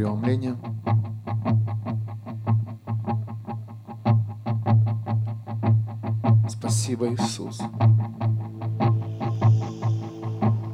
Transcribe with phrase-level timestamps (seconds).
[0.00, 0.56] хлебопреломления.
[6.48, 7.60] Спасибо, Иисус,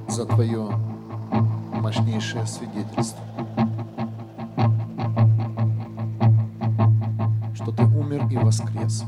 [0.09, 0.69] за Твое
[1.81, 3.21] мощнейшее свидетельство,
[7.55, 9.05] что Ты умер и воскрес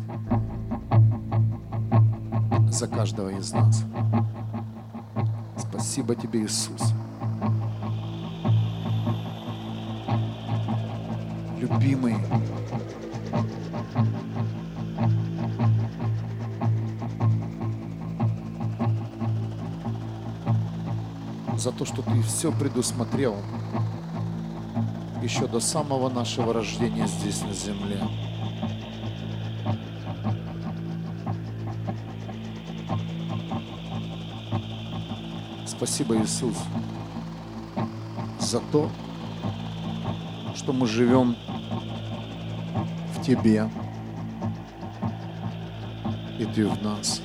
[2.71, 3.85] за каждого из нас.
[5.57, 6.88] Спасибо Тебе, Иисус.
[22.09, 23.37] Ты все предусмотрел
[25.23, 28.01] еще до самого нашего рождения здесь на земле.
[35.67, 36.57] Спасибо, Иисус,
[38.41, 38.91] за то,
[40.55, 41.37] что мы живем
[43.15, 43.71] в Тебе,
[46.39, 47.21] и Ты в нас.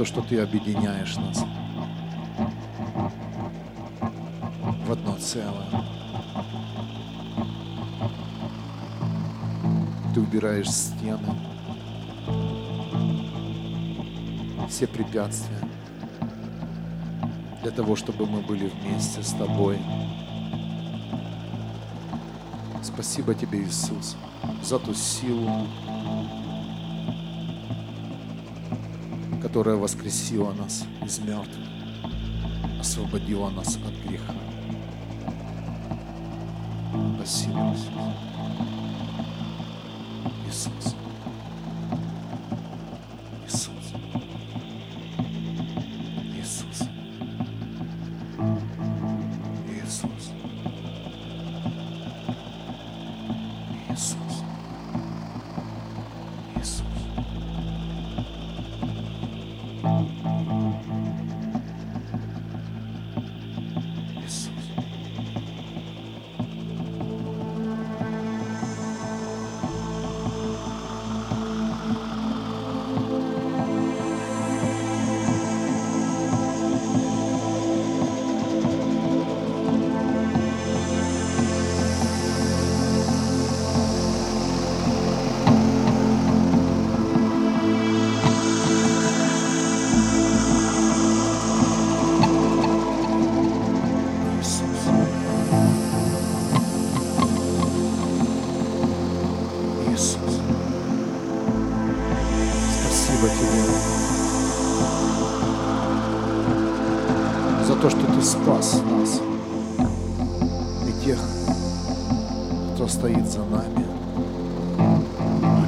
[0.00, 1.44] То, что Ты объединяешь нас
[4.86, 5.66] в одно целое.
[10.14, 11.28] Ты убираешь стены,
[14.70, 15.58] все препятствия
[17.60, 19.78] для того, чтобы мы были вместе с Тобой.
[22.82, 24.16] Спасибо Тебе, Иисус,
[24.62, 25.66] за ту силу,
[29.60, 31.68] которая воскресила нас из мертвых,
[32.80, 34.32] освободила нас от греха.
[37.18, 38.29] Спасибо, Иисус.
[113.00, 113.86] Стоит за нами.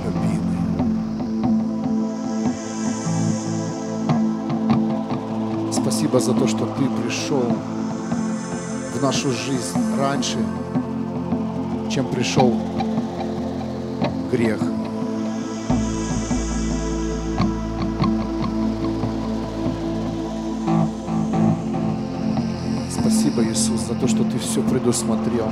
[0.05, 0.59] Любимый.
[5.73, 7.57] Спасибо за то, что Ты пришел
[8.95, 10.37] в нашу жизнь раньше,
[11.91, 12.53] чем пришел
[14.31, 14.61] грех.
[22.91, 25.51] Спасибо, Иисус, за то, что Ты все предусмотрел.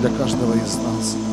[0.00, 1.29] Для каждого из нас.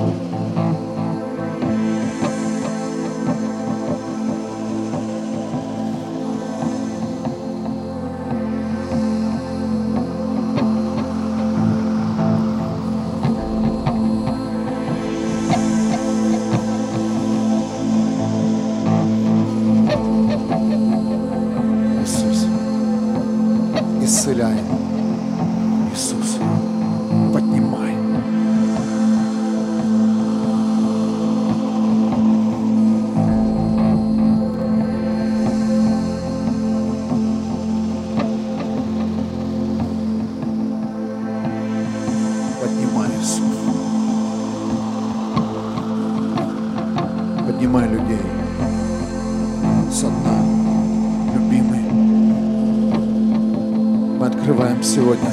[0.00, 0.29] Amém.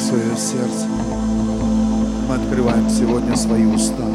[0.07, 0.87] Свое сердце.
[2.29, 4.05] Мы открываем сегодня свои уста.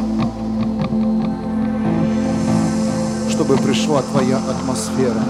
[3.29, 5.23] Чтобы пришла Твоя атмосфера.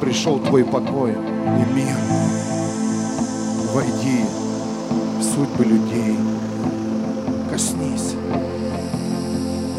[0.00, 1.96] Пришел Твой покой и мир.
[3.74, 4.24] Войди
[5.18, 6.16] в судьбы людей.
[7.50, 8.14] Коснись.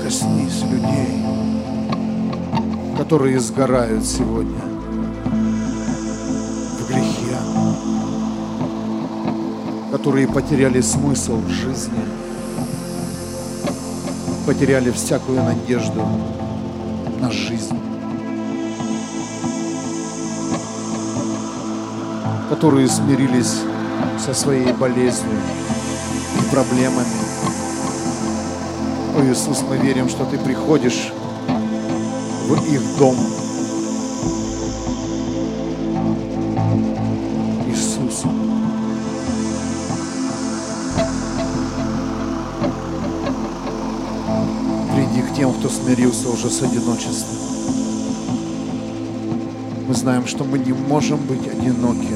[0.04, 1.26] Коснись людей,
[2.98, 4.77] которые сгорают сегодня
[10.08, 12.00] которые потеряли смысл в жизни,
[14.46, 16.02] потеряли всякую надежду
[17.20, 17.78] на жизнь,
[22.48, 23.64] которые смирились
[24.18, 25.42] со своей болезнью
[26.40, 27.06] и проблемами.
[29.18, 31.12] О Иисус, мы верим, что Ты приходишь
[32.48, 33.18] в их дом.
[45.88, 47.38] Смирился уже с одиночеством.
[49.88, 52.14] Мы знаем, что мы не можем быть одиноки.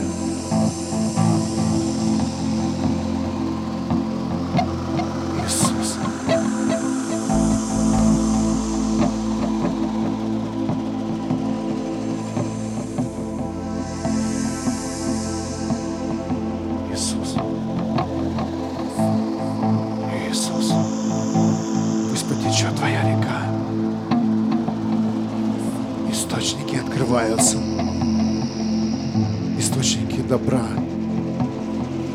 [30.32, 30.64] Добра.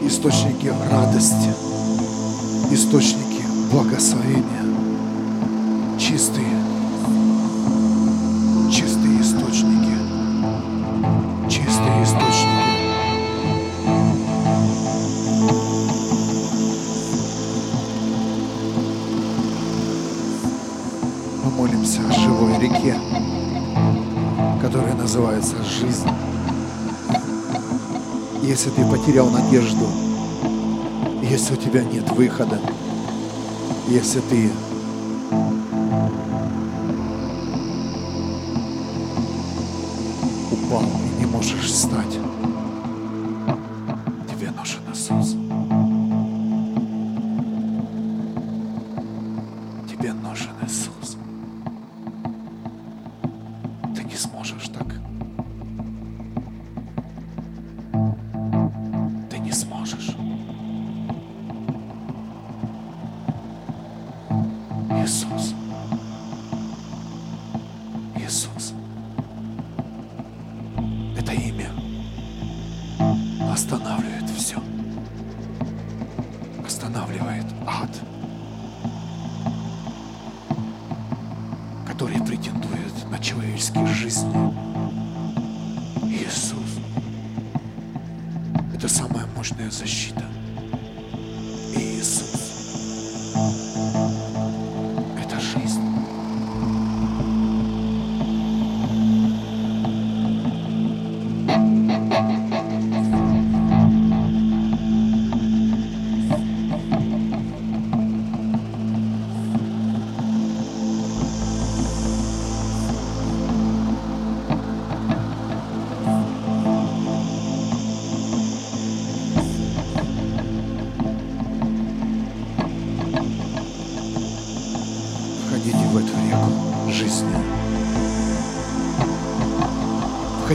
[0.02, 1.50] Источники радости.
[2.72, 4.85] Источники благословения.
[29.06, 29.86] Потерял надежду,
[31.22, 32.58] если у тебя нет выхода,
[33.86, 34.50] если ты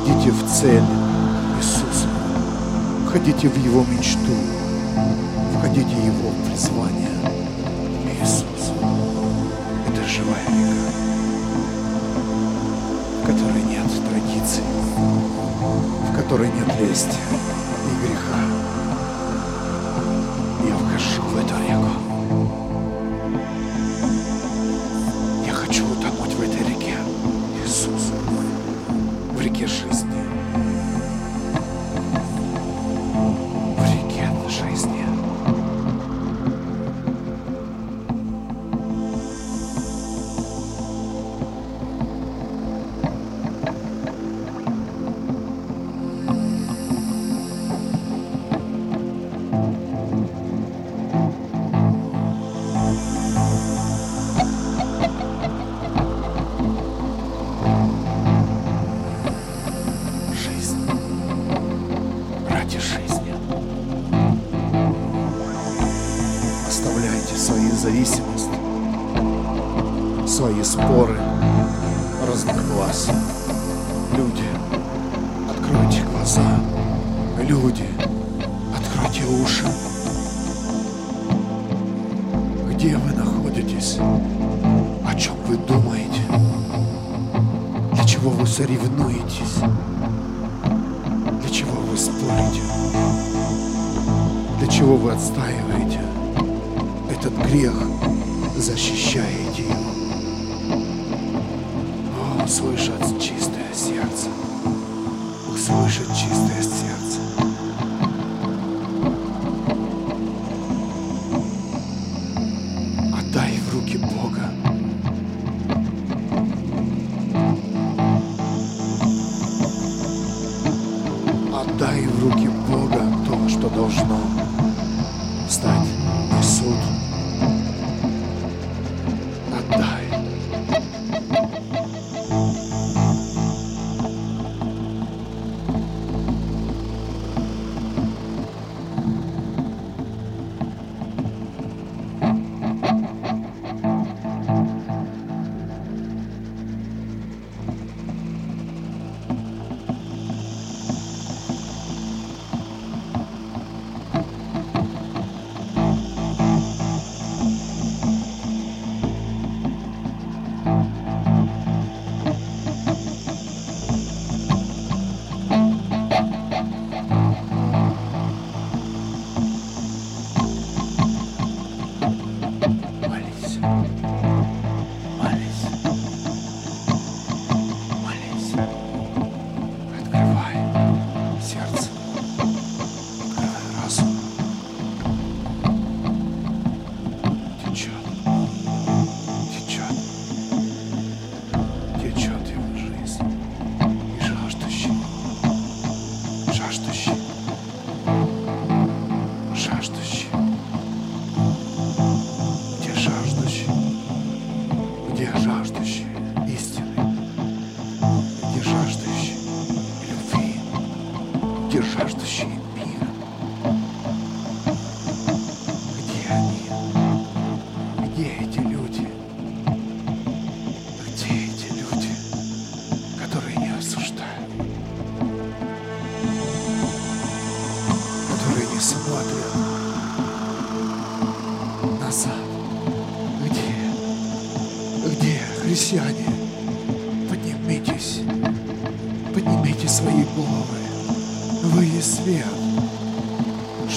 [0.03, 0.83] Входите в цель
[1.57, 2.07] Иисуса.
[3.05, 4.33] Входите в Его мечту.
[5.55, 7.09] Входите в Его призвание.
[8.19, 8.71] Иисус–
[9.87, 10.91] это живая река,
[13.21, 14.63] в которой нет традиций,
[16.09, 17.17] в которой нет лести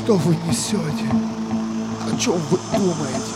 [0.05, 1.09] Что вы несете?
[2.13, 3.33] О чем вы думаете?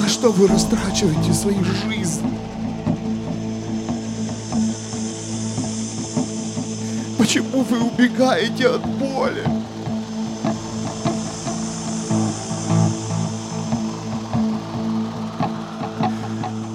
[0.00, 2.36] На что вы растрачиваете свои жизни?
[7.16, 9.44] Почему вы убегаете от боли?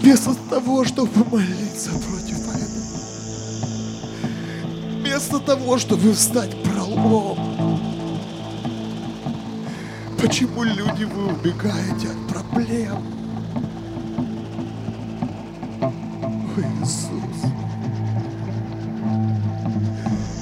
[0.01, 2.69] Вместо того, чтобы молиться против этого.
[5.01, 7.88] Вместо того, чтобы встать пролом.
[10.21, 12.97] Почему люди вы убегаете от проблем?
[15.81, 15.93] О,
[16.57, 17.39] Иисус,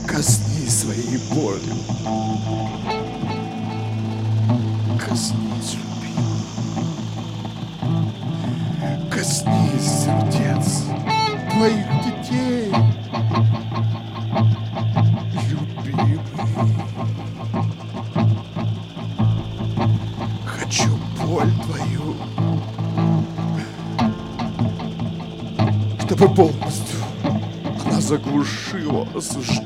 [0.08, 1.76] косни своей болью.
[5.00, 5.78] Коснись
[29.18, 29.57] Nossa,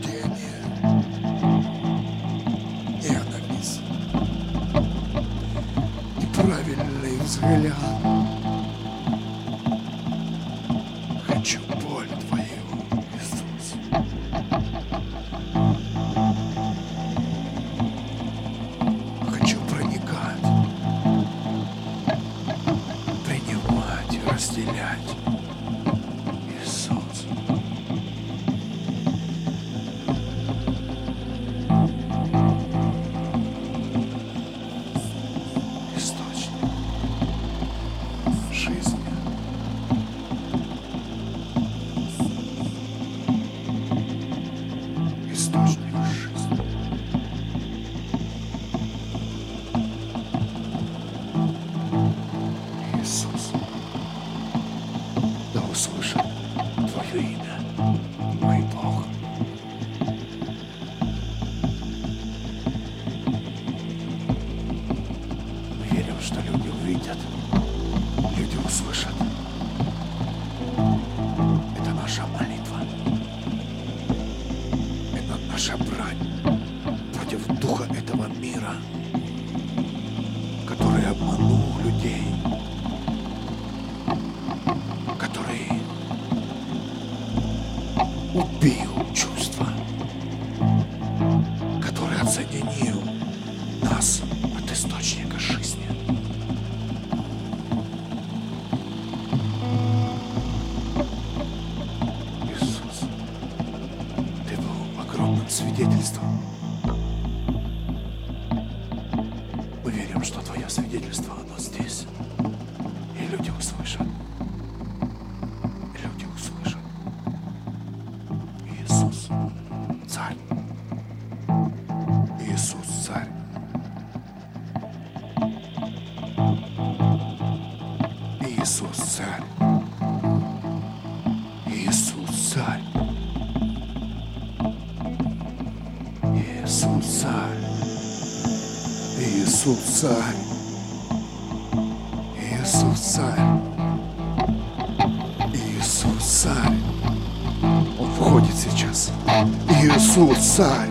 [150.58, 150.90] Царь.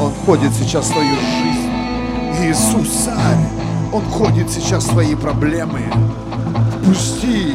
[0.00, 1.70] Он входит сейчас в твою жизнь.
[2.42, 3.46] Иисус, Царь.
[3.92, 5.82] Он входит сейчас в твои проблемы.
[6.86, 7.54] Пусти.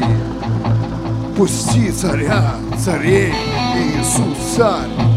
[1.36, 3.34] Пусти царя, царей.
[3.76, 5.15] Иисус, Царь.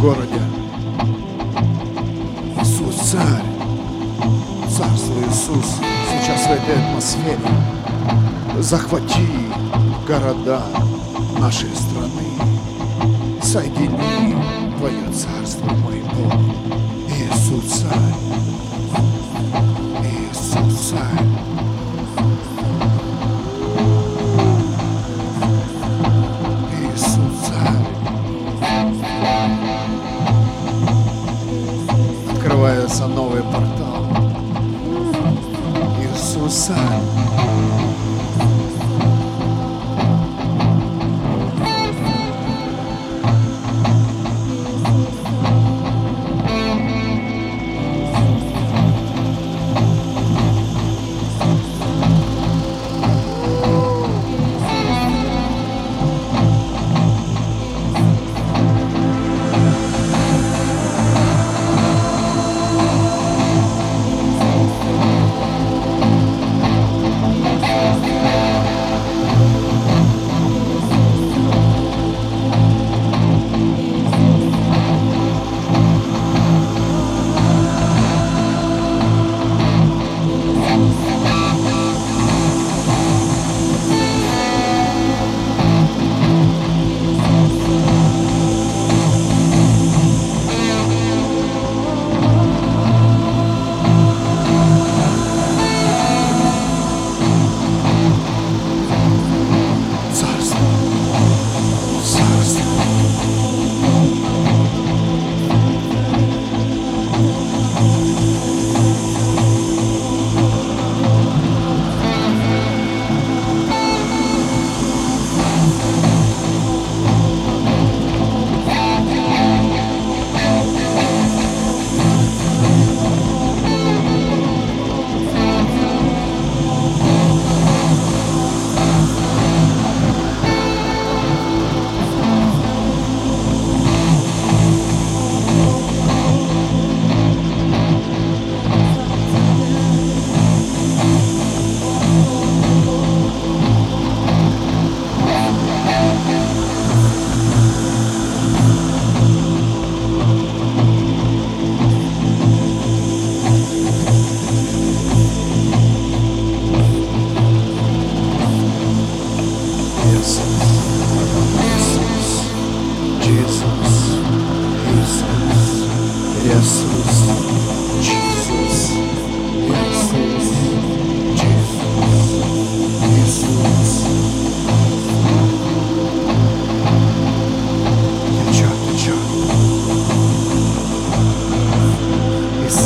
[0.00, 0.40] Городе.
[2.58, 3.44] Иисус, Царь.
[4.66, 5.76] Царство Иисус
[6.10, 7.38] сейчас в этой атмосфере.
[8.60, 9.26] Захвати
[10.08, 10.62] города
[11.38, 12.28] нашей страны.
[13.42, 14.36] Соедини
[14.78, 16.34] Твое Царство, мой Бог.
[17.08, 18.49] Иисус, Царь.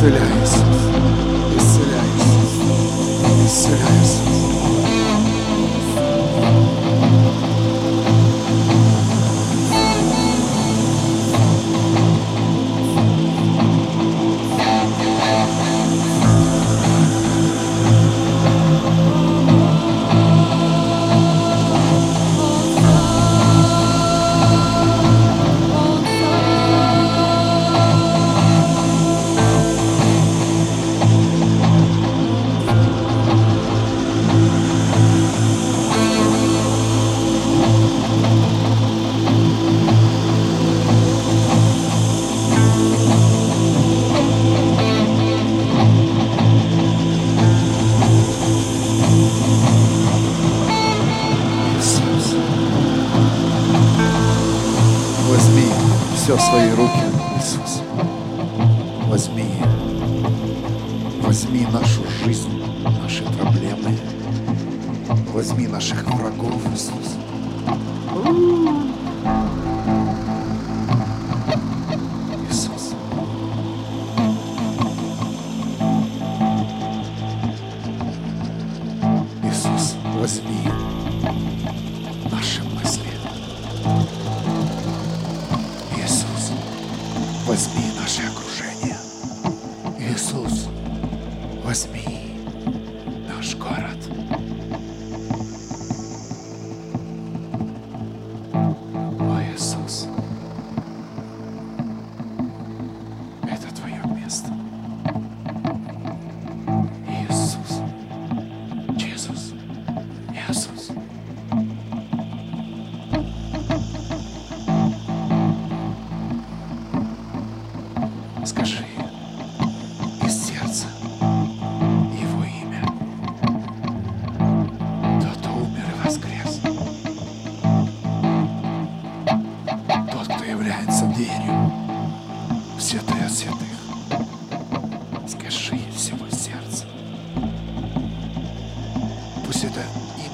[0.05, 0.64] Целяйся.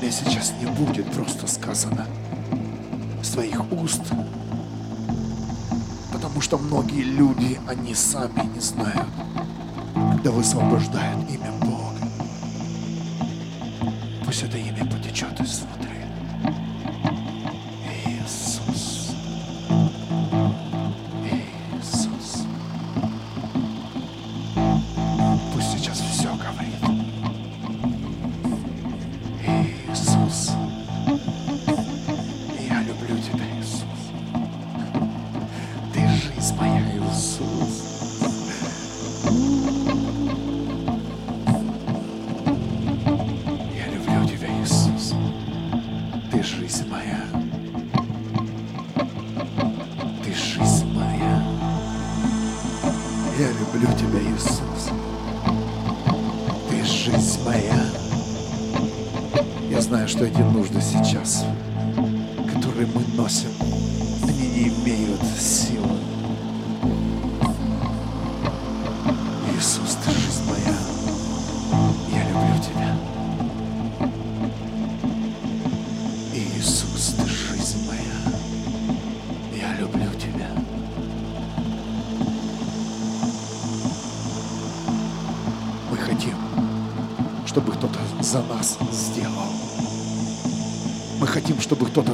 [0.00, 2.06] Имя сейчас не будет просто сказано
[3.22, 4.00] с твоих уст,
[6.10, 9.06] потому что многие люди, они сами не знают,
[9.94, 11.98] когда высвобождают имя Бога.
[14.24, 14.79] Пусть это имя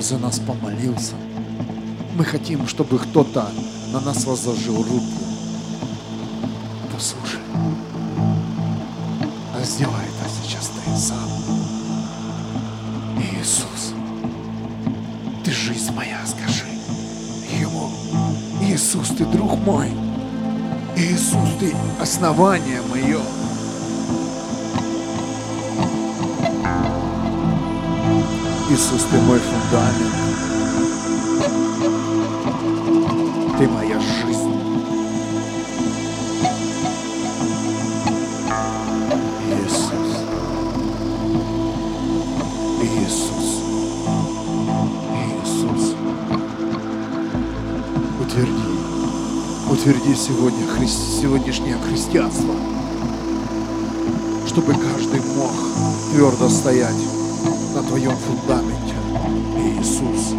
[0.06, 1.14] за нас помолился.
[2.16, 3.50] Мы хотим, чтобы кто-то
[3.92, 5.02] на нас возложил руку.
[6.92, 7.40] Послушай,
[9.52, 11.28] а сделай это сейчас ты сам.
[13.18, 13.94] Иисус,
[15.44, 16.66] ты жизнь моя, скажи
[17.60, 17.90] ему.
[18.62, 19.90] Иисус, ты друг мой.
[20.96, 23.15] Иисус, ты основание мое.
[28.86, 30.14] Иисус, ты мой фундамент.
[33.58, 34.54] Ты моя жизнь.
[39.50, 40.10] Иисус.
[42.80, 43.62] Иисус.
[45.18, 45.94] Иисус.
[48.20, 48.52] Утверди.
[49.68, 50.86] Утверди сегодня хри-
[51.20, 52.54] сегодняшнее христианство.
[54.46, 55.50] Чтобы каждый мог
[56.12, 56.94] твердо стоять
[57.74, 58.94] на твоем фундаменте.
[59.58, 60.34] Иисус.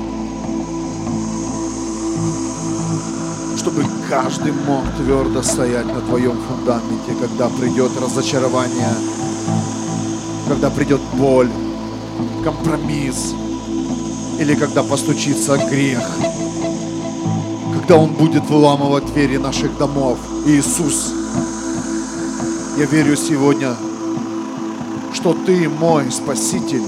[3.57, 8.93] Чтобы каждый мог твердо стоять на твоем фундаменте, когда придет разочарование,
[10.47, 11.49] когда придет боль,
[12.43, 13.33] компромисс,
[14.39, 15.99] или когда постучится грех,
[17.73, 20.17] когда Он будет выламывать двери наших домов.
[20.45, 21.13] Иисус,
[22.77, 23.75] я верю сегодня,
[25.27, 26.83] что Ты мой Спаситель,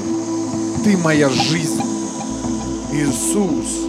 [0.86, 1.82] Ты моя жизнь.
[2.94, 3.86] Иисус,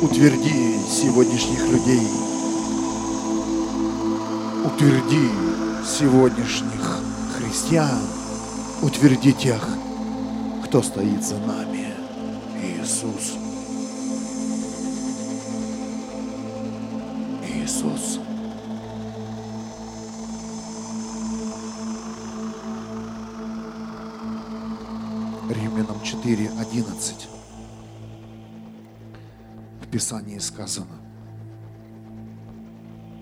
[0.00, 2.06] утверди сегодняшних людей,
[4.64, 5.30] утверди
[5.84, 7.00] сегодняшних
[7.36, 8.00] христиан,
[8.82, 9.68] утверди тех,
[10.64, 11.65] кто стоит за нами.
[26.06, 27.26] 4.11.
[29.82, 31.00] В Писании сказано,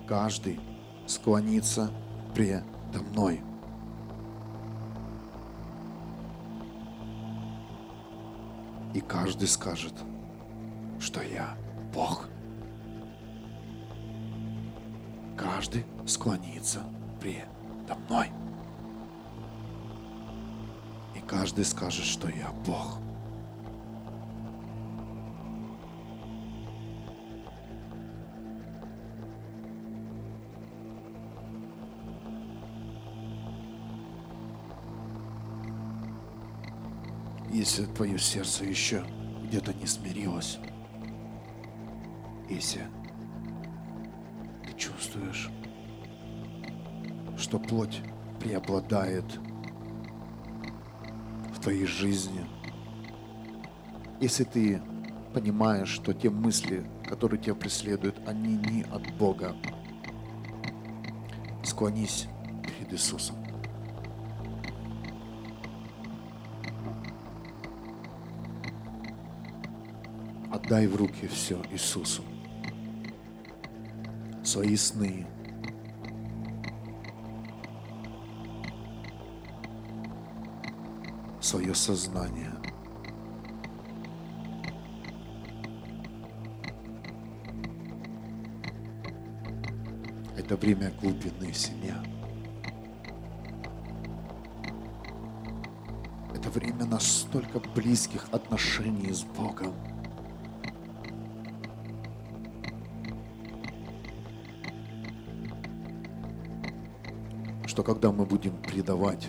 [0.07, 0.59] «Каждый
[1.07, 1.89] склонится
[2.35, 3.41] предо мной».
[8.93, 9.95] И каждый скажет,
[10.99, 11.57] что я
[11.91, 12.29] Бог.
[15.35, 16.83] Каждый склонится
[17.19, 18.29] предо мной.
[21.27, 22.99] Каждый скажет, что я Бог.
[37.55, 39.03] если твое сердце еще
[39.45, 40.59] где-то не смирилось,
[42.49, 42.81] если
[44.65, 45.49] ты чувствуешь,
[47.37, 48.01] что плоть
[48.41, 49.39] преобладает
[51.65, 52.45] твоей жизни,
[54.21, 54.79] если ты
[55.33, 59.55] понимаешь, что те мысли, которые тебя преследуют, они не от Бога,
[61.63, 62.27] склонись
[62.61, 63.35] перед Иисусом.
[70.51, 72.21] Отдай в руки все Иисусу.
[74.43, 75.25] Свои сны.
[81.45, 82.51] Свое сознание.
[90.35, 91.93] Это время глубины в семье.
[96.33, 99.75] Это время настолько близких отношений с Богом.
[107.67, 109.27] что когда мы будем предавать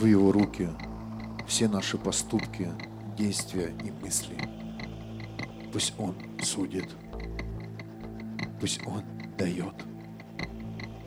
[0.00, 0.66] в Его руки
[1.46, 2.72] все наши поступки,
[3.18, 4.34] действия и мысли,
[5.72, 6.88] пусть Он судит,
[8.58, 9.02] пусть Он
[9.36, 9.74] дает,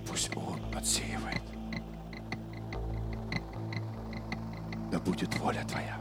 [0.08, 1.42] пусть Он отсеивает.
[4.92, 5.98] Да будет воля Твоя,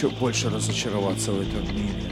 [0.00, 2.10] еще больше разочароваться в этом мире.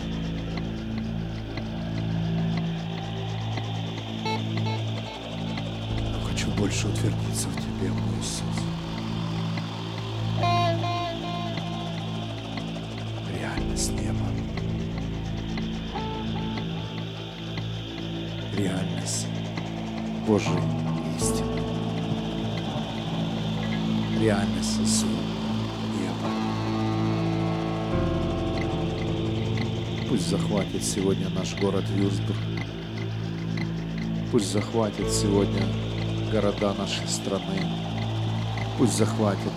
[6.28, 8.44] хочу больше утвердиться в тебе, мой Иисус.
[13.40, 14.26] Реальность неба.
[18.54, 19.26] Реальность
[20.26, 20.52] Божьей
[21.16, 21.62] истины.
[24.20, 25.37] Реальность Иисуса
[30.08, 32.38] Пусть захватит сегодня наш город Вюрсбург.
[34.32, 35.62] Пусть захватит сегодня
[36.32, 37.60] города нашей страны.
[38.78, 39.52] Пусть захватит.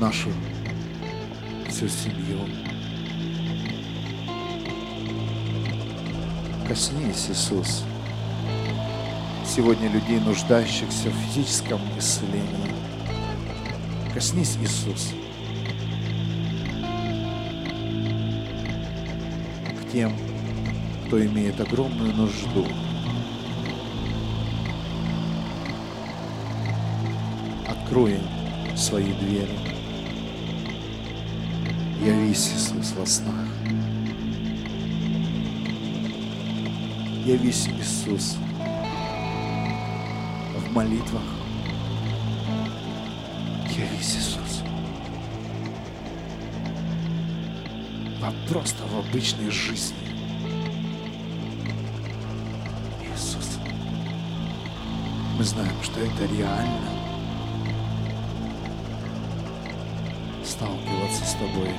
[0.00, 0.28] нашу
[1.68, 2.38] всю семью.
[6.68, 7.82] Коснись, Иисус,
[9.44, 12.75] сегодня людей, нуждающихся в физическом исцелении.
[14.16, 15.12] Коснись, Иисус,
[19.78, 20.10] к тем,
[21.04, 22.66] кто имеет огромную нужду.
[27.68, 29.58] Открой им свои двери.
[32.02, 33.34] Явись, Иисус, во снах.
[37.26, 38.38] Явись, Иисус,
[40.56, 41.35] в молитвах.
[48.48, 49.96] просто в обычной жизни.
[53.02, 53.58] Иисус,
[55.36, 56.90] мы знаем, что это реально.
[60.44, 61.70] Сталкиваться с тобой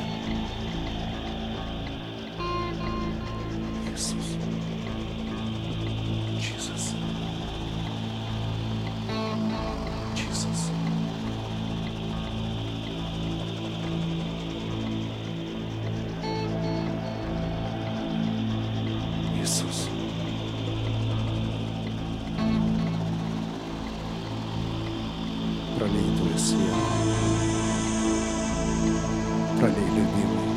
[29.60, 30.57] 我给你留礼物。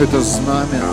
[0.00, 0.84] это знамя.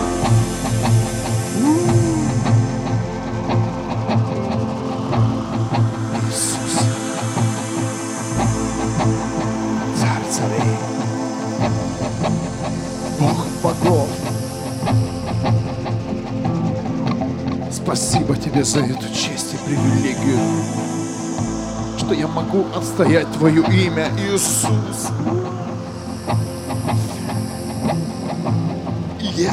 [17.70, 20.38] Спасибо тебе за эту честь и привилегию,
[21.96, 25.10] что я могу отстоять твое имя, Иисус.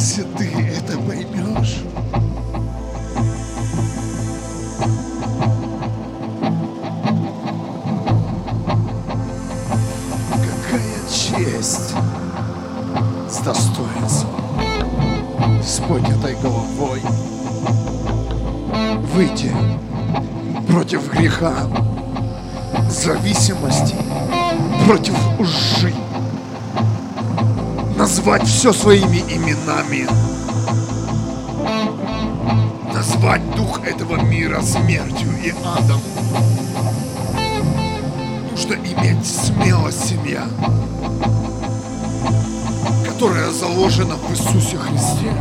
[0.06, 1.78] Если ты это поймешь,
[10.36, 11.96] какая честь
[13.30, 14.42] с достоинством,
[15.64, 17.00] с поднятой головой
[19.14, 19.56] выйти
[20.68, 21.54] против греха,
[22.90, 23.96] зависимости,
[24.86, 25.73] против лжи,
[28.16, 30.08] назвать все своими именами,
[32.94, 36.00] назвать дух этого мира смертью и адом.
[38.52, 40.44] Нужно иметь смелость семья,
[43.04, 45.34] которая заложена в Иисусе Христе.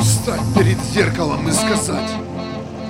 [0.00, 2.10] Встать перед зеркалом и сказать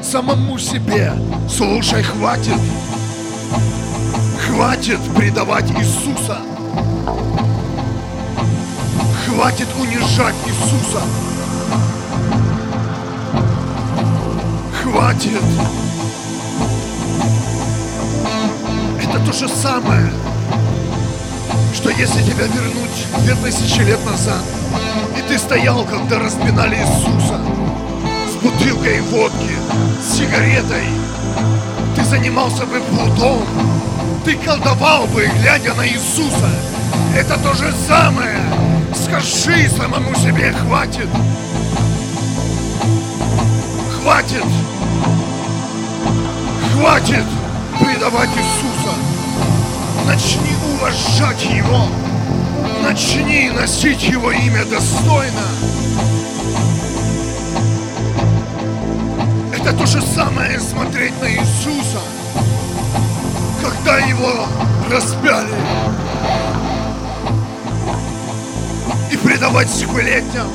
[0.00, 1.12] самому себе,
[1.50, 2.60] слушай, хватит,
[4.56, 6.38] Хватит предавать Иисуса.
[9.26, 11.02] Хватит унижать Иисуса.
[14.82, 15.42] Хватит.
[19.02, 20.10] Это то же самое,
[21.74, 24.42] что если тебя вернуть две тысячи лет назад,
[25.18, 27.38] и ты стоял, когда распинали Иисуса,
[28.32, 29.52] с бутылкой водки,
[30.02, 30.86] с сигаретой,
[31.94, 33.42] ты занимался бы блудом,
[34.26, 36.50] ты колдовал бы, глядя на Иисуса.
[37.16, 38.40] Это то же самое.
[38.92, 41.08] Скажи самому себе, хватит.
[43.94, 44.44] Хватит.
[46.72, 47.24] Хватит
[47.78, 48.96] предавать Иисуса.
[50.06, 51.86] Начни уважать Его.
[52.82, 55.46] Начни носить Его имя достойно.
[59.56, 62.15] Это то же самое смотреть на Иисуса
[63.86, 64.48] когда его
[64.90, 65.54] распяли
[69.12, 70.48] и предавать сплетням.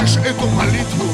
[0.00, 1.09] Слышишь эту молитву.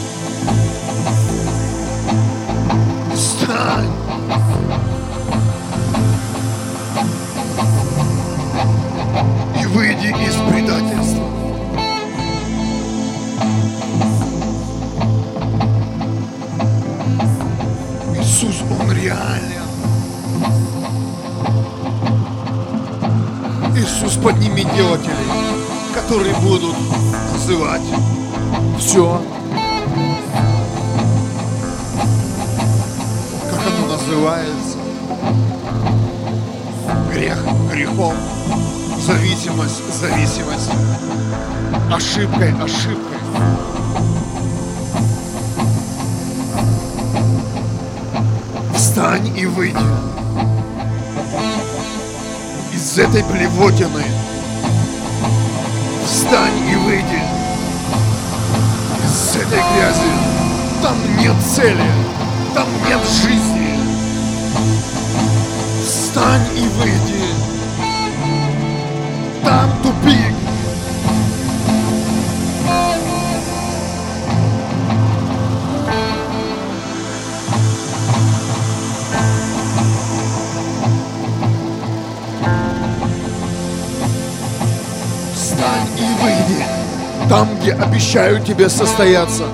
[88.46, 89.44] Тебе состояться.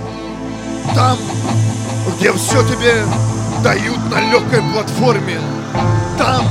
[0.94, 1.16] Там,
[2.14, 3.04] где все тебе
[3.62, 5.38] дают на легкой платформе.
[6.18, 6.46] Там,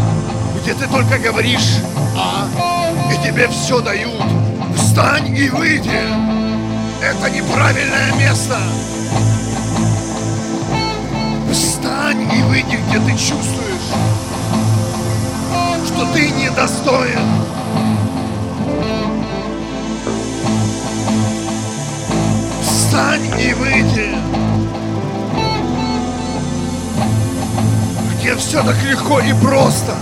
[0.60, 1.78] где ты только говоришь
[2.18, 2.48] «а»,
[3.12, 4.24] и тебе все дают.
[4.76, 6.02] Встань и выйди.
[7.02, 8.58] Это неправильное место.
[11.52, 13.92] Встань и выйди, где ты чувствуешь,
[15.86, 17.20] что ты недостоин.
[22.92, 24.10] Встань и выйди.
[28.20, 29.96] Где все так легко и просто.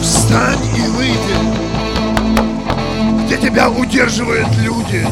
[0.00, 1.36] Встань и выйди.
[3.38, 5.04] тебя удерживают люди,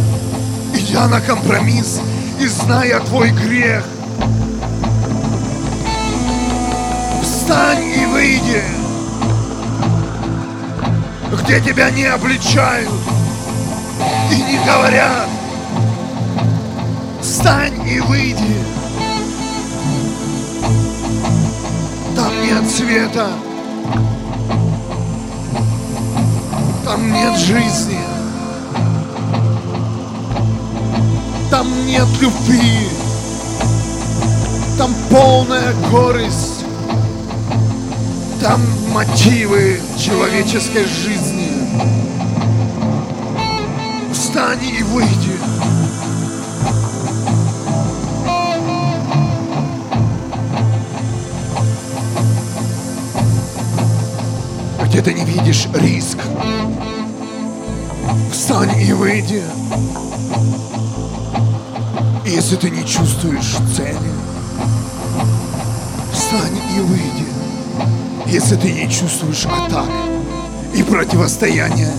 [0.73, 2.01] идя на компромисс
[2.39, 3.85] и зная твой грех.
[7.25, 8.63] Встань и выйди,
[11.33, 12.91] где тебя не обличают
[14.33, 15.29] и не говорят.
[17.21, 18.57] Встань и выйди.
[22.17, 23.29] Там нет света.
[26.85, 28.01] Там нет жизни.
[31.51, 32.89] Там нет любви.
[34.77, 36.65] Там полная корость.
[38.41, 38.61] Там
[38.93, 41.51] мотивы человеческой жизни.
[44.13, 45.39] Встань и выйди.
[54.87, 56.19] где ты не видишь риск.
[58.33, 59.45] Встань и выйди.
[62.27, 64.11] Если ты не чувствуешь цели,
[66.13, 67.40] встань и выйди.
[68.31, 69.89] Если ты не чувствуешь атак
[70.73, 71.93] и противостояния,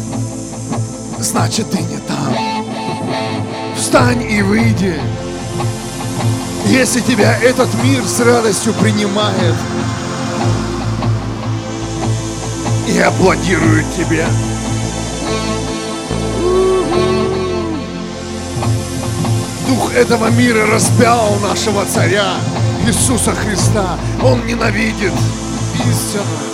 [1.19, 2.33] значит ты не там.
[3.75, 4.95] Встань и выйди.
[6.67, 9.55] Если тебя этот мир с радостью принимает,
[12.87, 14.25] и аплодируют тебе.
[19.67, 22.35] Дух этого мира распял нашего царя
[22.85, 23.97] Иисуса Христа.
[24.23, 25.13] Он ненавидит
[25.83, 26.45] Please time.
[26.45, 26.50] me.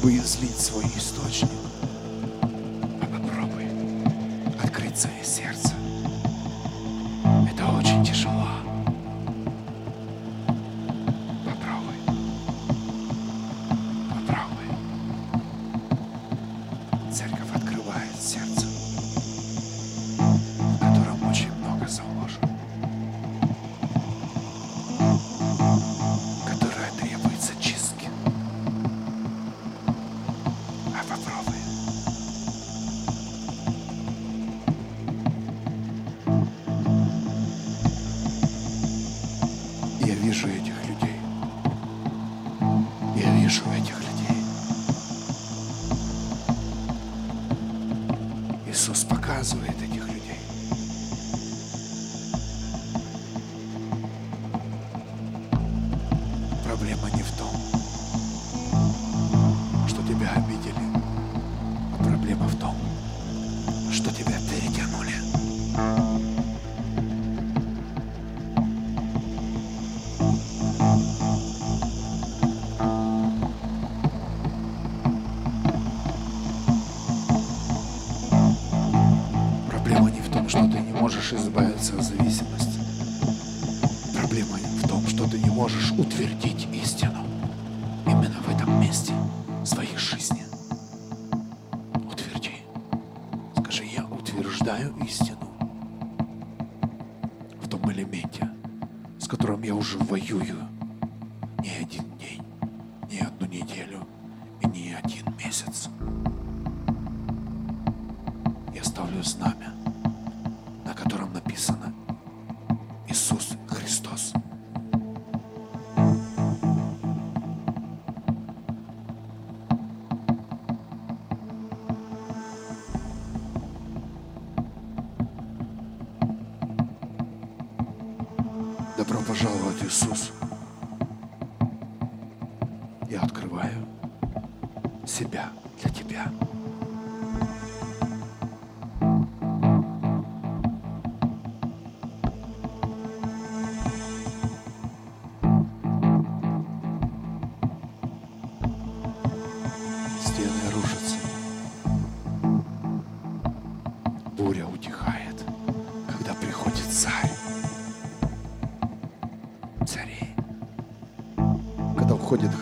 [0.00, 0.88] чтобы излить свои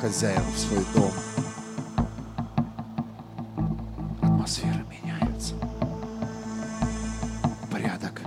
[0.08, 1.12] хозяин в свой дом,
[4.22, 5.54] атмосфера меняется.
[7.70, 8.22] Порядок.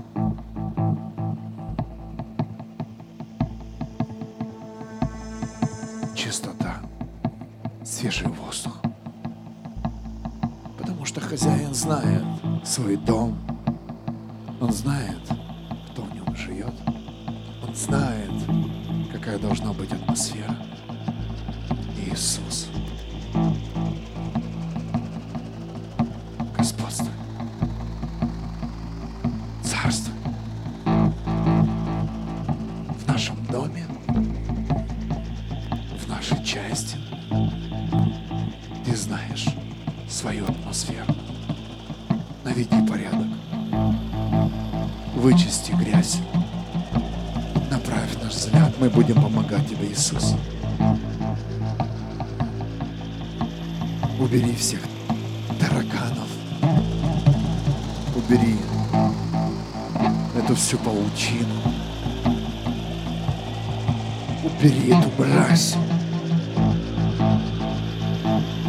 [6.14, 6.76] Чистота.
[7.84, 8.80] Свежий воздух.
[10.78, 12.24] Потому что хозяин знает
[12.64, 13.51] свой дом.
[49.92, 50.36] Иисус.
[54.20, 54.80] Убери всех
[55.60, 56.30] тараканов.
[58.16, 58.56] Убери
[60.38, 61.62] эту всю паутину.
[64.44, 65.76] Убери эту мразь,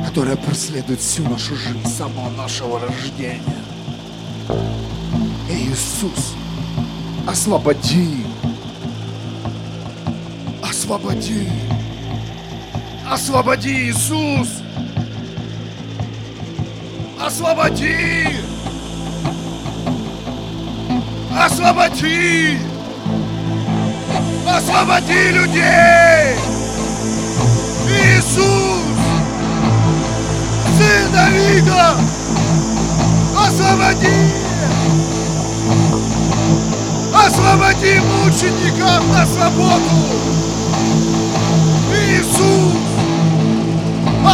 [0.04, 3.62] которая преследует всю нашу жизнь с самого нашего рождения.
[5.48, 6.34] Иисус,
[7.28, 8.32] освободи.
[10.93, 11.49] Освободи.
[13.11, 14.49] Освободи, Иисус.
[17.18, 18.26] Освободи.
[21.34, 22.59] Освободи.
[24.47, 26.36] Освободи людей.
[27.88, 28.99] Иисус.
[30.76, 31.97] Сын Давида.
[33.47, 34.43] Освободи.
[37.14, 40.61] Освободи мучеников на свободу!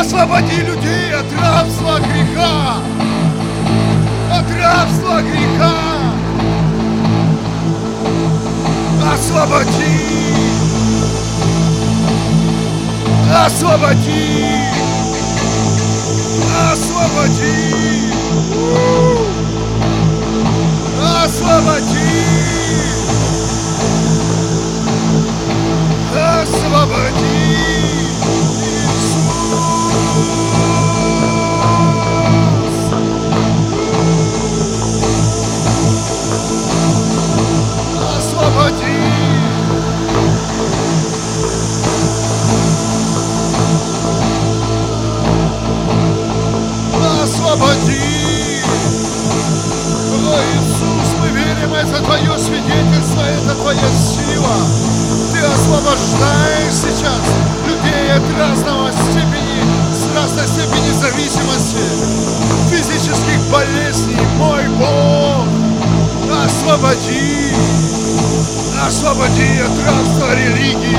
[0.00, 2.76] Освободи людей от рабства греха!
[4.32, 5.74] От рабства греха!
[9.12, 10.18] Освободи!
[13.44, 14.46] Освободи!
[16.72, 18.12] Освободи!
[21.24, 22.24] Освободи!
[26.14, 27.87] Освободи!
[47.58, 48.62] Освободи!
[50.26, 54.54] О, Иисус, мы верим, это Твое свидетельство, это Твоя сила.
[55.32, 57.20] Ты освобождаешь сейчас
[57.66, 61.82] людей от разного степени, с разной степени зависимости,
[62.70, 65.46] физических болезней, мой Бог.
[66.44, 67.52] Освободи!
[68.86, 70.98] Освободи от рабства религии!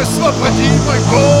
[0.00, 1.40] Освободи, мой Бог!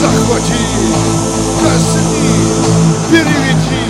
[0.00, 0.54] Захвати!
[1.62, 2.58] Коснись!
[3.10, 3.82] Переведи!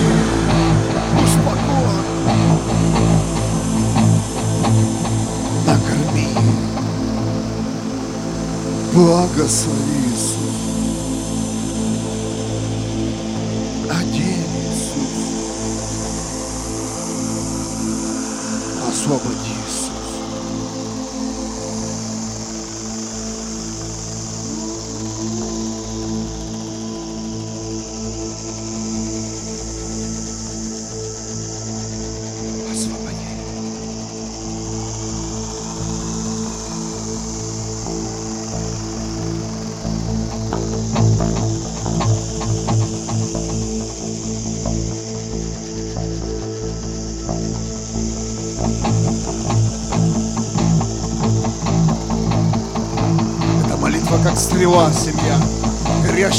[1.23, 1.99] Успокой!
[5.65, 6.27] Накорми!
[8.93, 9.78] Благослови,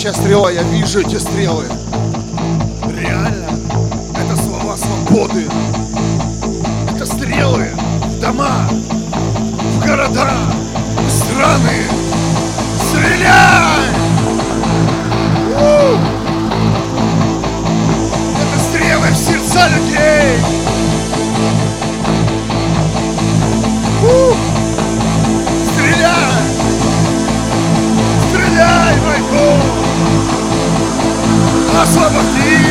[0.03, 1.66] Горящая стрела, я вижу эти стрелы.
[2.98, 3.51] Реально,
[4.16, 5.44] это слова свободы.
[6.96, 7.68] Это стрелы
[8.05, 10.30] в дома, в города,
[11.07, 11.82] в страны.
[12.78, 13.99] Стреляй!
[31.79, 32.71] Освободи!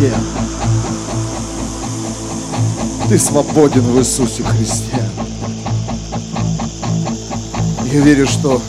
[0.00, 0.14] Христе.
[3.08, 5.02] Ты свободен в Иисусе Христе.
[7.92, 8.62] Я верю, что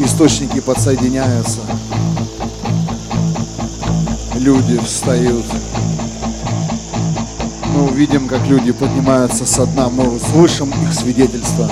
[0.00, 1.60] источники подсоединяются.
[4.34, 5.44] Люди встают.
[7.74, 9.88] Мы увидим, как люди поднимаются со дна.
[9.88, 11.70] Мы услышим их свидетельства.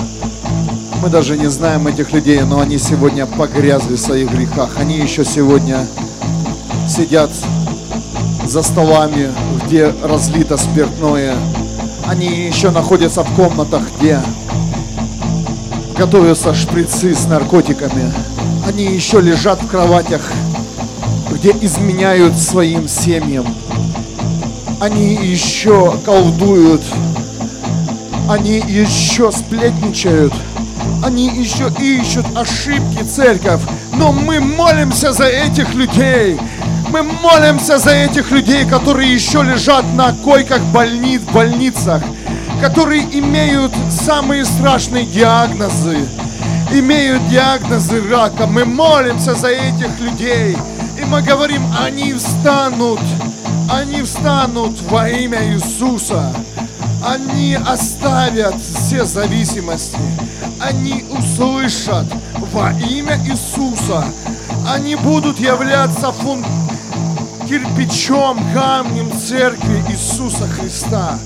[1.01, 4.77] Мы даже не знаем этих людей, но они сегодня погрязли в своих грехах.
[4.77, 5.85] Они еще сегодня
[6.87, 7.29] сидят
[8.49, 9.29] за столами,
[9.63, 11.35] где разлито спиртное.
[12.07, 14.19] Они еще находятся в комнатах, где
[15.95, 18.11] готовятся шприцы с наркотиками.
[18.67, 20.21] Они еще лежат в кроватях,
[21.31, 23.45] где изменяют своим семьям.
[24.79, 26.81] Они еще колдуют.
[28.27, 30.33] Они еще сплетничают.
[31.03, 33.61] Они еще ищут ошибки церковь.
[33.93, 36.39] Но мы молимся за этих людей.
[36.89, 42.01] Мы молимся за этих людей, которые еще лежат на койках больниц, больницах
[42.59, 46.05] которые имеют самые страшные диагнозы,
[46.73, 48.47] имеют диагнозы рака.
[48.47, 50.57] Мы молимся за этих людей.
[50.99, 52.99] И мы говорим, они встанут,
[53.71, 56.33] они встанут во имя Иисуса.
[57.05, 59.97] Они оставят все зависимости.
[60.59, 62.05] Они услышат
[62.51, 64.03] во имя Иисуса.
[64.67, 66.43] Они будут являться фун...
[67.49, 71.17] кирпичом, камнем церкви Иисуса Христа.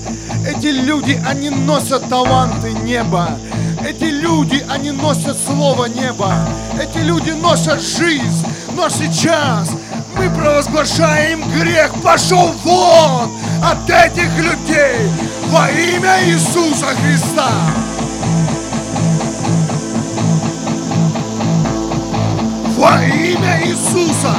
[0.46, 3.28] Эти люди, они носят таланты неба.
[3.86, 6.48] Эти люди, они носят слово неба.
[6.80, 8.46] Эти люди носят жизнь.
[8.74, 9.72] Но сейчас
[10.16, 11.92] мы провозглашаем грех.
[12.02, 13.30] Пошел вон
[13.62, 15.10] от этих людей
[15.50, 17.50] во имя Иисуса Христа.
[22.78, 24.34] Во имя Иисуса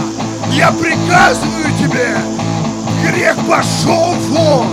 [0.52, 2.18] я приказываю тебе,
[3.04, 4.68] грех пошел вон.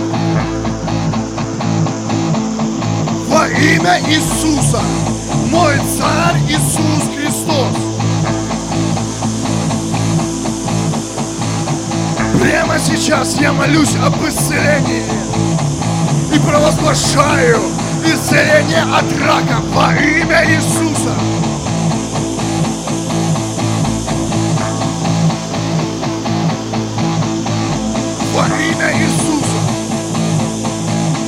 [3.27, 4.81] Во имя Иисуса,
[5.49, 7.75] мой царь Иисус Христос.
[12.41, 15.03] Прямо сейчас я молюсь об исцелении
[16.33, 17.61] и провозглашаю
[18.05, 21.32] исцеление от рака во имя Иисуса.
[28.33, 29.57] Во имя Иисуса.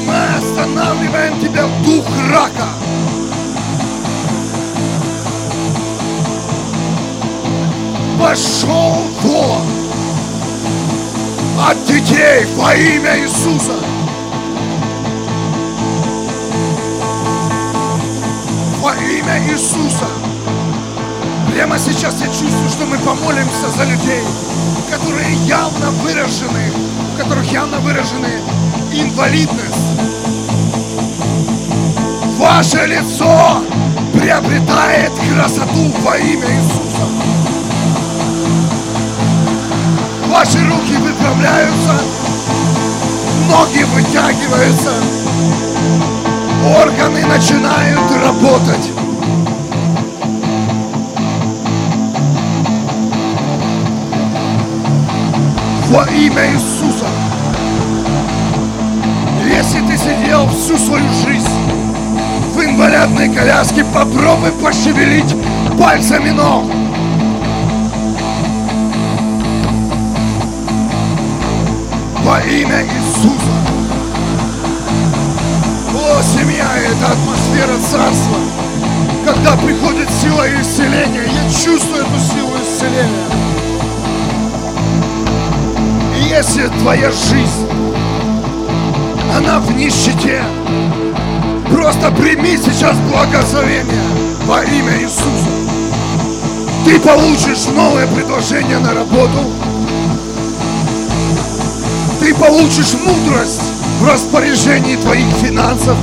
[0.08, 2.68] Мы останавливаем тебя, дух рака.
[8.20, 9.62] Пошел вон
[11.70, 13.76] от детей во имя Иисуса.
[18.82, 20.25] Во имя Иисуса.
[21.56, 24.22] Прямо сейчас я чувствую, что мы помолимся за людей,
[24.92, 26.70] которые явно выражены,
[27.14, 28.28] у которых явно выражены
[28.92, 29.88] инвалидность.
[32.38, 33.64] Ваше лицо
[34.12, 37.08] приобретает красоту во имя Иисуса.
[40.28, 42.02] Ваши руки выправляются,
[43.50, 44.92] ноги вытягиваются,
[46.82, 49.05] органы начинают работать.
[55.90, 57.06] Во имя Иисуса.
[59.48, 61.48] Если ты сидел всю свою жизнь
[62.54, 65.36] в инвалидной коляске, попробуй пошевелить
[65.80, 66.66] пальцами ног.
[72.24, 73.56] Во имя Иисуса.
[75.94, 78.38] О, семья, это атмосфера царства.
[79.24, 83.55] Когда приходит сила исцеления, я чувствую эту силу исцеления.
[86.38, 87.66] Если твоя жизнь,
[89.38, 90.44] она в нищете,
[91.72, 94.04] просто прими сейчас благословение
[94.46, 95.48] во имя Иисуса.
[96.84, 99.46] Ты получишь новое предложение на работу,
[102.20, 103.72] ты получишь мудрость
[104.02, 105.96] в распоряжении твоих финансов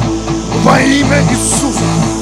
[0.65, 2.22] во имя Иисуса.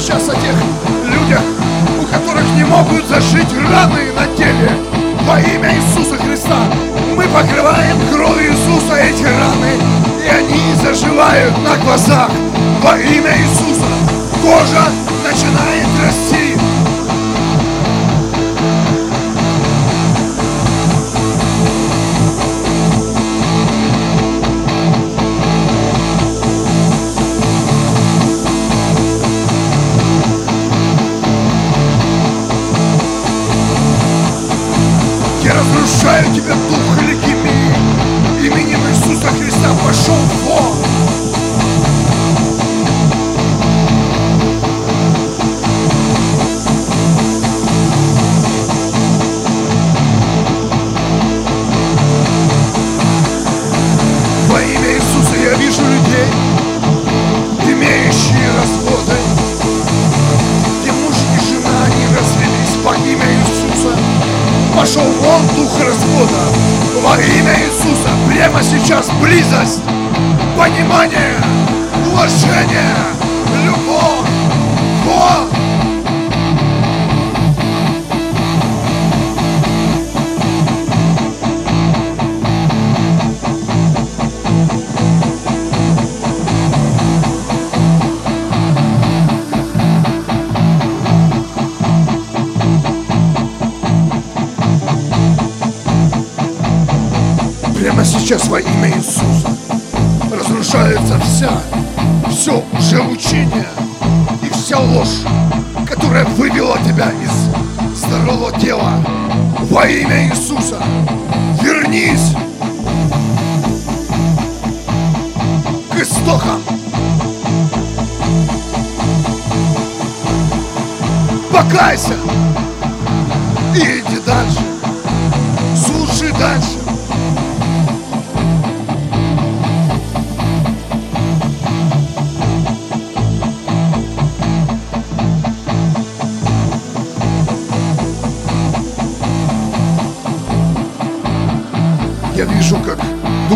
[0.00, 0.54] Сейчас о тех
[1.04, 1.42] людях,
[2.00, 4.70] у которых не могут зашить раны на теле.
[5.26, 6.56] Во имя Иисуса Христа
[7.14, 9.74] мы покрываем кровью Иисуса эти раны,
[10.24, 12.30] и они заживают на глазах.
[12.82, 13.84] Во имя Иисуса
[14.42, 14.84] кожа
[15.22, 16.49] начинает расти.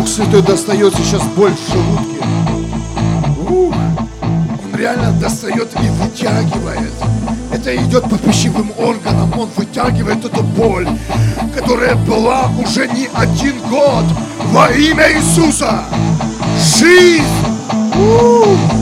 [0.05, 2.23] Дух Святой достает сейчас боль в желудке.
[3.49, 3.73] Ух,
[4.21, 6.91] он реально достает и вытягивает.
[7.51, 10.87] Это идет по пищевым органам, он вытягивает эту боль,
[11.55, 14.05] которая была уже не один год.
[14.51, 15.83] Во имя Иисуса!
[16.77, 17.23] Жизнь!
[17.97, 18.74] Ух!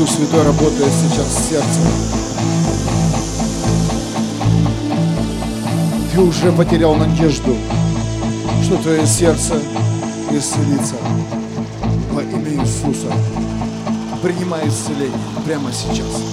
[0.00, 1.80] Дух Святой работает сейчас в сердце.
[6.10, 7.54] Ты уже потерял надежду,
[8.62, 9.60] что твое сердце
[10.30, 10.94] исцелится.
[12.12, 13.12] Во имя Иисуса
[14.22, 16.29] принимай исцеление прямо сейчас.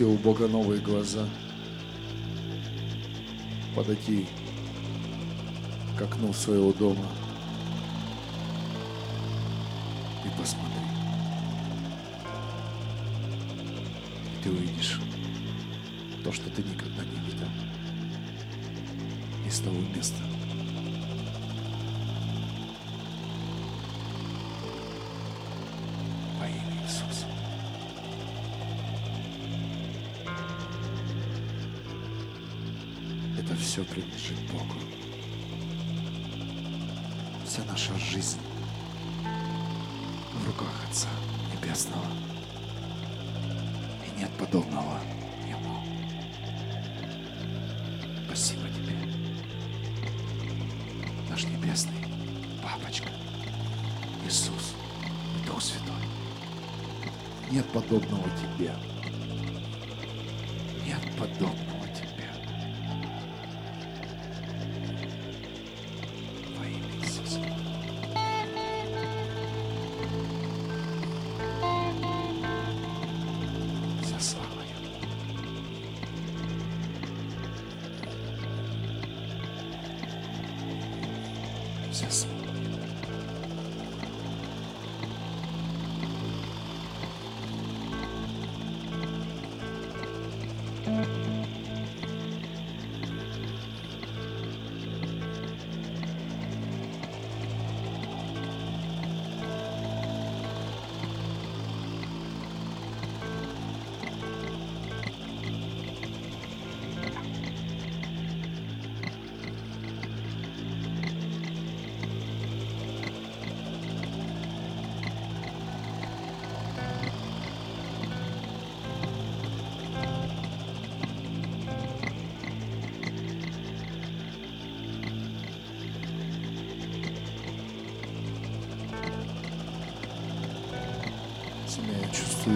[0.00, 1.28] Ты просил у Бога новые глаза.
[3.76, 4.26] Подойти
[5.98, 7.04] к окну своего дома
[33.60, 34.74] все принадлежит Богу.
[37.46, 38.40] Вся наша жизнь
[40.34, 41.08] в руках Отца
[41.52, 42.06] Небесного.
[44.06, 44.98] И нет подобного
[45.48, 45.84] Ему.
[48.26, 48.96] Спасибо Тебе,
[51.28, 51.92] наш Небесный
[52.62, 53.08] Папочка,
[54.24, 54.74] Иисус
[55.36, 55.94] и Дух Святой.
[57.50, 58.72] Нет подобного Тебе.
[60.86, 61.69] Нет подобного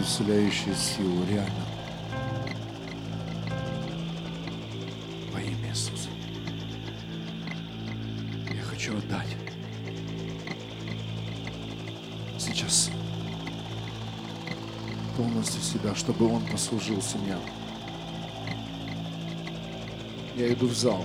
[0.04, 1.64] я чувствую исцеляющую силу, реально.
[5.32, 6.08] Во имя Иисуса.
[8.52, 9.36] Я хочу отдать.
[12.38, 12.90] Сейчас
[15.16, 17.38] полностью себя, чтобы Он послужил семья.
[20.36, 21.04] Я иду в зал.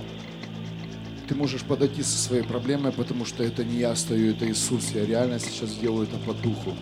[1.28, 4.90] Ты можешь подойти со своей проблемой, потому что это не я стою, это Иисус.
[4.90, 6.74] Я реально сейчас делаю это по духу.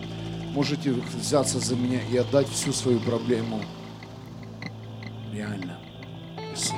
[0.53, 3.61] Можете взяться за меня и отдать всю свою проблему.
[5.31, 5.77] Реально.
[6.51, 6.73] Иисус.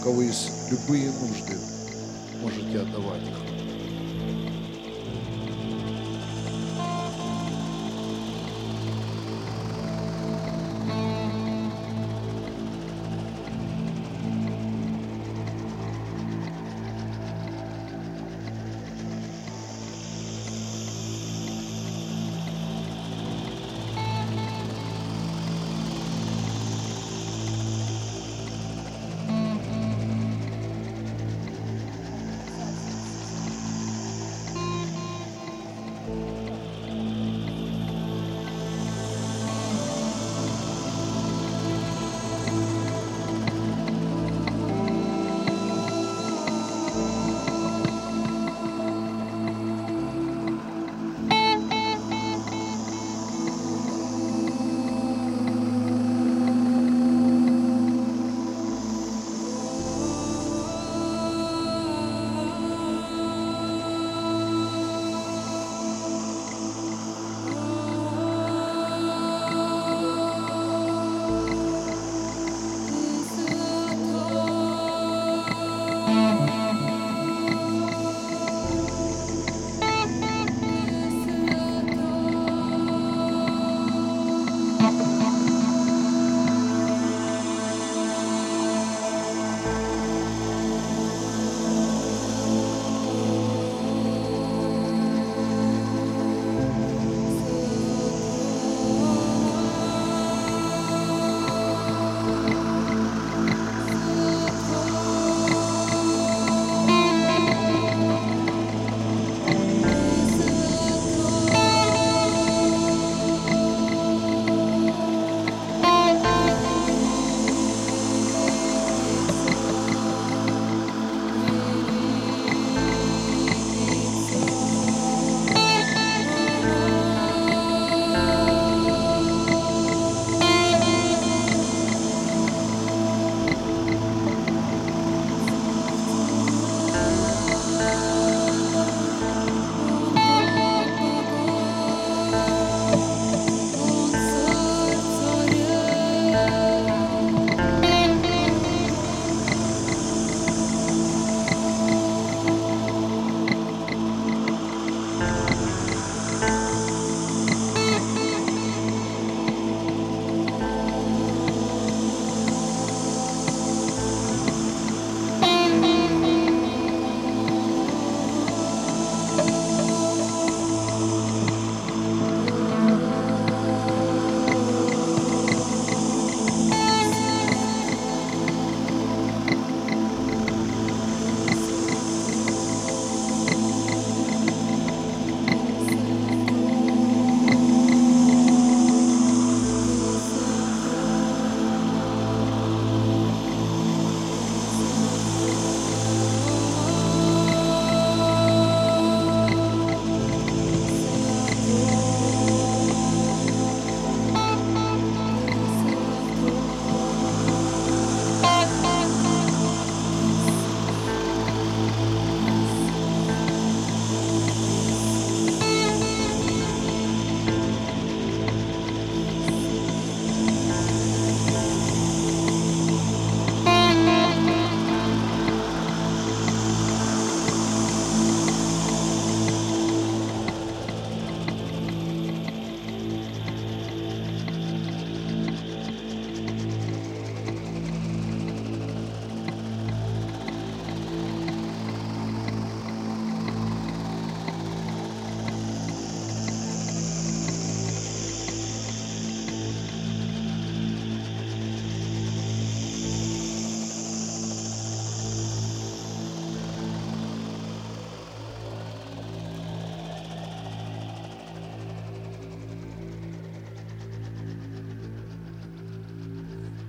[0.00, 1.58] У кого есть любые нужды,
[2.40, 3.53] можете отдавать их.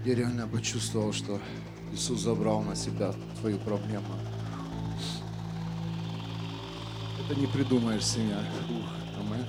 [0.06, 1.41] Я реально почувствовал, что
[1.91, 4.06] Иисус забрал на себя твою проблему.
[7.19, 8.38] Это не придумаешь, семья.
[8.69, 9.44] Ух, амэн.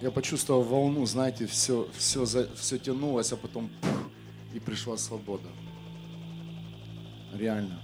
[0.00, 2.26] Я почувствовал волну, знаете, все, все,
[2.56, 4.10] все тянулось, а потом пух,
[4.52, 5.48] и пришла свобода.
[7.32, 7.80] Реально.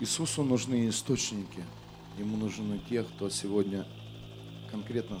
[0.00, 1.64] Иисусу нужны источники.
[2.18, 3.86] Ему нужны те, кто сегодня
[4.72, 5.20] конкретно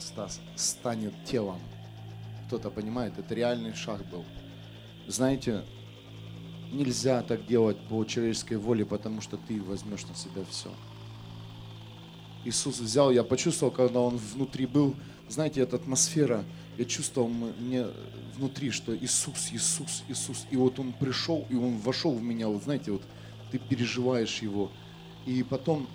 [0.56, 1.60] станет телом.
[2.50, 4.24] Кто-то понимает, это реальный шаг был.
[5.06, 5.62] Знаете,
[6.72, 10.68] нельзя так делать по человеческой воле, потому что ты возьмешь на себя все.
[12.44, 14.96] Иисус взял, я почувствовал, когда Он внутри был,
[15.28, 16.44] знаете, эта атмосфера,
[16.76, 17.86] я чувствовал мне
[18.34, 20.44] внутри, что Иисус, Иисус, Иисус.
[20.50, 23.02] И вот Он пришел, и Он вошел в меня, вот знаете, вот
[23.52, 24.72] ты переживаешь Его.
[25.24, 25.86] И потом,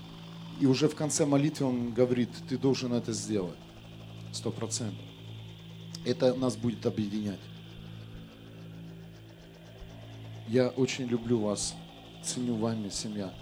[0.62, 3.60] и уже в конце молитвы Он говорит, ты должен это сделать.
[4.32, 5.04] Сто процентов.
[6.06, 7.40] Это нас будет объединять.
[10.48, 11.74] Я очень люблю вас,
[12.24, 13.34] ценю вами, семья.